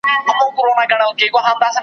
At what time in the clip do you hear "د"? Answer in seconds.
0.03-0.03